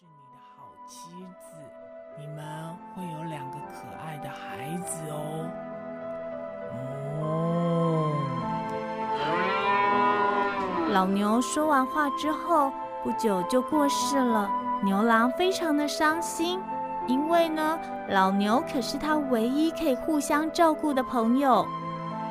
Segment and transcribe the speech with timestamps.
[0.00, 1.10] 是你的好妻
[1.42, 1.60] 子，
[2.18, 2.42] 你们
[2.94, 5.46] 会有两个可爱的孩子哦。
[7.20, 8.10] 哦。
[10.90, 12.72] 老牛说完话之后，
[13.04, 14.50] 不久就过世了。
[14.82, 16.58] 牛郎非常的伤心，
[17.06, 21.66] 因为呢，老牛可是他唯一可以互相照顾的朋友。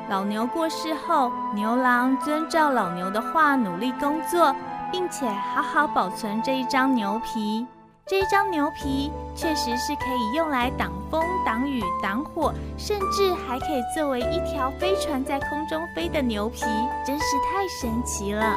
[0.08, 4.52] 老牛过世后，牛郎遵照老牛的话努力工作，
[4.90, 7.66] 并且好好保存这一张牛皮。
[8.06, 16.64] 这一张牛皮确实是可以用来挡风、挡雨、挡火，甚至还可以作为一条飞船在空中飞的牛皮，
[17.06, 18.56] 真是太神奇了。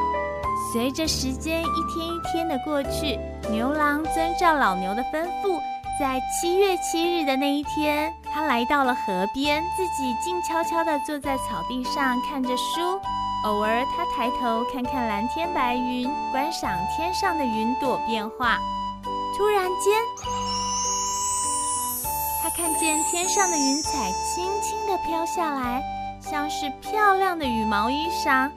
[0.71, 3.19] 随着时间一天一天的过去，
[3.51, 5.59] 牛郎遵照老牛的吩咐，
[5.99, 12.99] 在七月七日的那一天，他来到了河边，自己静悄悄地坐在草地上看着书。
[13.43, 18.57] 偶尔，他抬头看看蓝天白云，观赏天上的云朵变化。
[19.35, 19.93] 突然间，
[22.41, 25.83] 他看见天上的云彩轻轻地飘下来，
[26.21, 28.49] 像是漂亮的羽毛衣裳。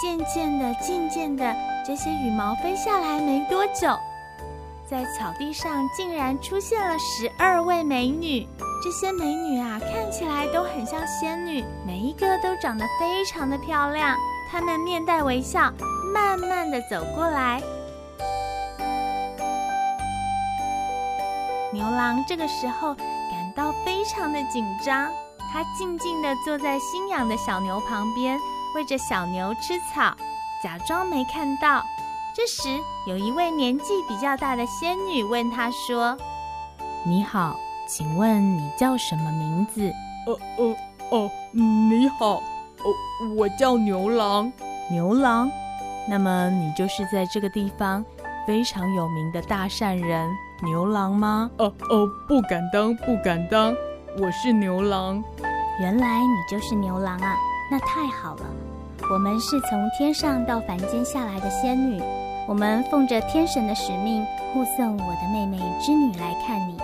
[0.00, 3.98] 渐渐的，渐渐的，这些羽毛飞下来没多久，
[4.90, 8.48] 在草地上竟然出现了十二位美女。
[8.82, 14.16] 这些美女啊，看起来都很像仙女，每一个都长得非常的漂亮。
[14.50, 15.70] 她们面带微笑，
[16.14, 17.60] 慢慢的走过来。
[21.70, 25.10] 牛郎这个时候感到非常的紧张，
[25.52, 28.38] 他静静的坐在新养的小牛旁边，
[28.74, 30.16] 喂着小牛吃草，
[30.64, 31.84] 假装没看到。
[32.38, 32.68] 这时，
[33.08, 36.16] 有一位年纪比较大的仙女问他说
[37.04, 37.56] ：“你好，
[37.88, 39.92] 请问你叫什么名字
[40.24, 40.76] ？”“呃呃
[41.10, 42.94] 哦，你好，哦，
[43.36, 44.52] 我叫牛郎。
[44.88, 45.50] ”“牛郎，
[46.08, 48.04] 那么你就是在这个地方
[48.46, 50.30] 非常有名的大善人。”
[50.62, 51.50] 牛郎吗？
[51.56, 53.74] 哦哦，不敢当，不敢当，
[54.16, 55.20] 我是牛郎。
[55.80, 57.34] 原来你就是牛郎啊，
[57.68, 58.46] 那太好了。
[59.12, 62.00] 我们是从天上到凡间下来的仙女，
[62.48, 66.78] 我们奉着天神的使命护送我的妹妹织女来看你。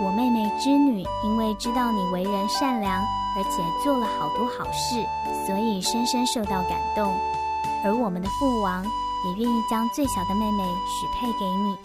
[0.00, 3.02] 我妹妹织女因为知道你为人善良，
[3.36, 5.04] 而且做了好多好事，
[5.44, 7.12] 所以深深受到感动。
[7.84, 11.76] 而我们的父王也愿意将最小的妹妹许配给你。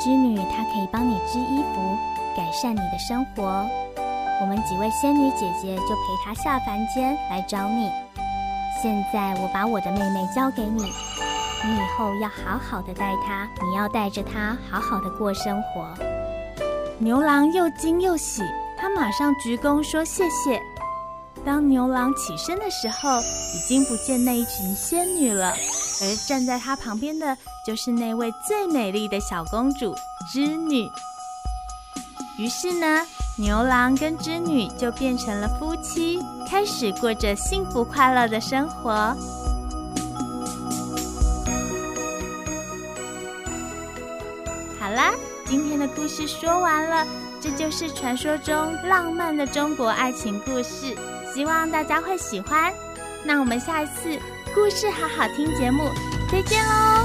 [0.00, 1.96] 织女，她可以帮你织衣服，
[2.36, 3.64] 改善你的生活。
[4.40, 7.88] 我们几位仙女姐姐就陪她下凡间来找你。
[8.82, 10.82] 现在我把我的妹妹交给你，
[11.64, 15.88] 你以后要好好的待他，你要带着他好好的过生活。
[16.98, 18.42] 牛郎又惊又喜，
[18.78, 20.60] 他马上鞠躬说谢谢。
[21.44, 27.36] 当牛郎起身的时候，已经不见那一群仙女了，而站在他旁边的
[27.66, 29.94] 就是那位最美丽的小公主
[30.32, 30.88] 织女。
[32.38, 33.06] 于是呢，
[33.38, 36.18] 牛郎跟织女就变成了夫妻，
[36.48, 39.16] 开始过着幸福快乐的生活。
[44.86, 45.12] 好啦，
[45.44, 47.04] 今天的故事说完了，
[47.40, 50.96] 这就是传说中浪漫的中国爱情故事。
[51.34, 52.72] 希望大家会喜欢，
[53.24, 54.16] 那我们下一次
[54.54, 55.90] 故事好好听节目
[56.30, 57.04] 再见喽，